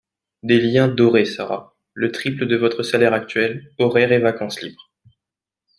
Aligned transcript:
Des 0.41 0.59
liens 0.59 0.87
dorés 0.87 1.25
Sara. 1.25 1.75
Le 1.93 2.11
triple 2.11 2.47
de 2.47 2.55
votre 2.57 2.81
salaire 2.81 3.13
actuel, 3.13 3.71
horaires 3.77 4.11
et 4.13 4.17
vacances 4.17 4.59
libres 4.59 4.89